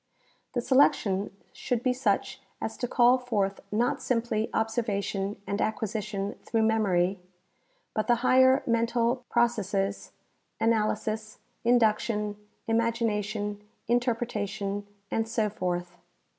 [0.53, 5.61] The selection should be such as to call forth not simply ob servation a nd
[5.61, 7.19] acquisition through memory,
[7.93, 10.11] but the higher mental processes,
[10.59, 12.35] analysis, induction,
[12.65, 15.99] imagination, interpreta tion, and so forth.